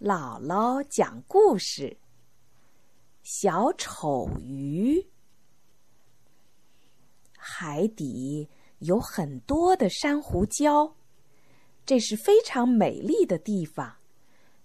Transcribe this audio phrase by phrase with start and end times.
[0.00, 1.96] 姥姥讲故事：
[3.24, 5.04] 小丑鱼。
[7.32, 8.48] 海底
[8.78, 10.92] 有很多的珊瑚礁，
[11.84, 13.96] 这是非常美丽的地方，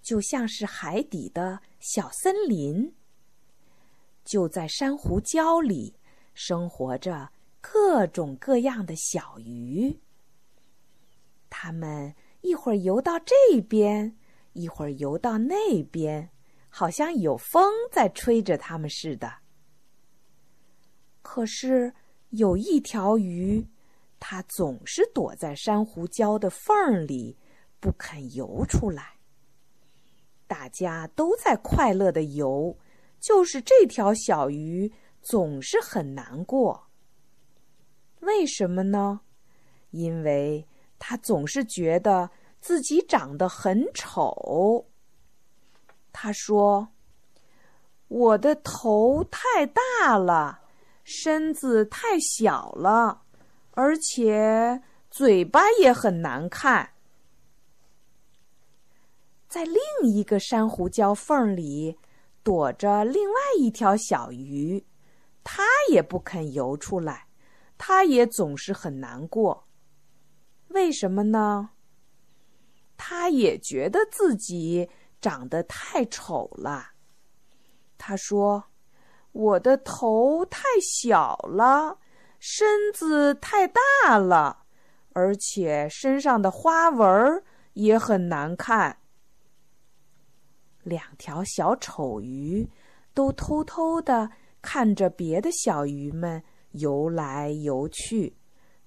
[0.03, 2.93] 就像是海底的小森林。
[4.23, 5.95] 就在珊瑚礁里，
[6.35, 9.99] 生活着各种各样的小鱼。
[11.49, 14.15] 它们一会儿游到这边。
[14.53, 16.29] 一会儿游到那边，
[16.69, 19.31] 好像有风在吹着它们似的。
[21.21, 21.93] 可是
[22.29, 23.67] 有一条鱼，
[24.19, 27.37] 它总是躲在珊瑚礁的缝里，
[27.79, 29.13] 不肯游出来。
[30.45, 32.77] 大家都在快乐的游，
[33.19, 36.87] 就是这条小鱼总是很难过。
[38.19, 39.21] 为什么呢？
[39.89, 40.67] 因为
[40.99, 42.29] 它总是觉得。
[42.63, 44.87] 自己长得很丑，
[46.13, 46.87] 他说
[48.07, 50.61] ：“我的头太大了，
[51.03, 53.23] 身子太小了，
[53.71, 56.91] 而且嘴巴也很难看。”
[59.49, 59.75] 在另
[60.09, 61.99] 一个珊瑚礁缝里
[62.43, 64.85] 躲着另外一条小鱼，
[65.43, 67.27] 它也不肯游出来，
[67.77, 69.67] 它也总是很难过。
[70.69, 71.71] 为什么呢？
[73.05, 76.91] 他也觉得自己长得太丑了。
[77.97, 78.63] 他说
[79.33, 81.99] ：“我的头太小了，
[82.39, 84.63] 身子太大了，
[85.11, 88.99] 而且身上的花纹也很难看。”
[90.83, 92.65] 两条小丑鱼
[93.13, 98.33] 都偷偷的看着别的小鱼们游来游去，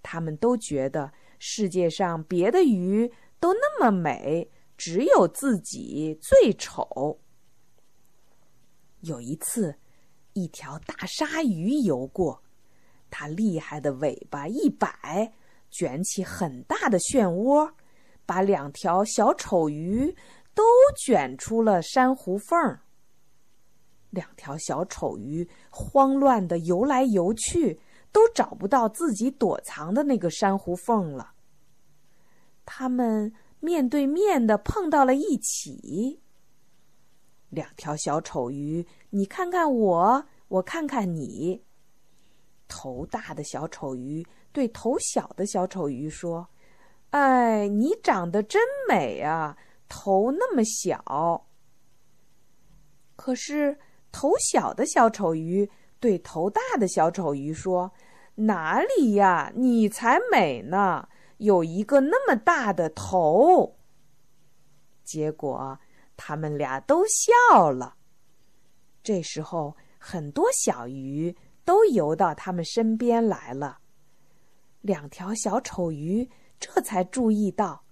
[0.02, 3.12] 他们都觉得世界上别的鱼。
[3.46, 7.20] 都那么美，只有自己最丑。
[9.02, 9.76] 有一次，
[10.32, 12.42] 一条大鲨鱼游过，
[13.08, 15.32] 它厉害的尾巴一摆，
[15.70, 17.70] 卷起很大的漩涡，
[18.24, 20.12] 把两条小丑鱼
[20.52, 20.64] 都
[20.98, 22.58] 卷出了珊瑚缝。
[24.10, 27.80] 两条小丑鱼慌乱的游来游去，
[28.10, 31.34] 都找不到自己躲藏的那个珊瑚缝了。
[32.66, 36.20] 他们面对面的碰到了一起。
[37.48, 41.62] 两条小丑鱼，你看看我，我看看你。
[42.68, 46.48] 头大的小丑鱼对头小的小丑鱼说
[47.10, 49.56] ：“哎，你长得真美啊，
[49.88, 51.46] 头那么小。”
[53.14, 53.78] 可是
[54.10, 57.92] 头小的小丑鱼对头大的小丑鱼说
[58.34, 63.76] ：“哪里呀，你才美呢。”有一个那么大的头，
[65.04, 65.78] 结果
[66.16, 67.96] 他们俩都笑了。
[69.02, 73.78] 这时候，很多小鱼都游到他们身边来了。
[74.80, 77.84] 两条小丑鱼这才注意到，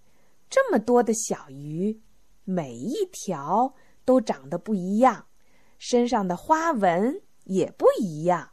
[0.49, 2.01] 这么多的小鱼，
[2.45, 3.75] 每一条
[4.05, 5.27] 都长得不一样，
[5.79, 8.53] 身上的花纹也不一样。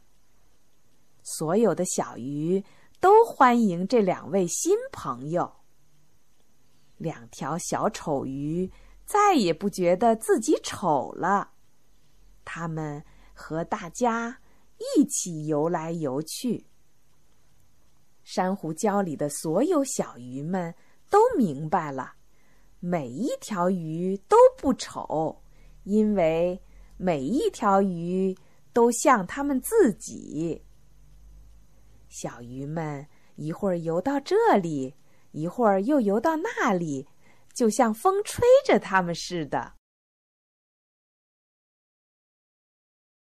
[1.22, 2.62] 所有的小鱼。
[3.02, 5.52] 都欢迎这两位新朋友。
[6.98, 8.70] 两条小丑鱼
[9.04, 11.50] 再也不觉得自己丑了，
[12.44, 13.04] 它们
[13.34, 14.38] 和大家
[14.96, 16.64] 一起游来游去。
[18.22, 20.72] 珊瑚礁里的所有小鱼们
[21.10, 22.12] 都明白了，
[22.78, 25.42] 每一条鱼都不丑，
[25.82, 26.62] 因为
[26.96, 28.32] 每一条鱼
[28.72, 30.62] 都像它们自己。
[32.12, 33.06] 小鱼们
[33.36, 34.94] 一会儿游到这里，
[35.30, 37.08] 一会儿又游到那里，
[37.54, 39.72] 就像风吹着它们似的。